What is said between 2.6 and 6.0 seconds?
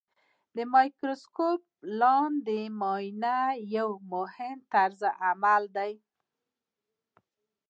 معاینه یو مهم طرزالعمل دی.